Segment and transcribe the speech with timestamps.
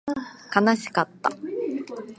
[0.55, 1.29] 悲しかった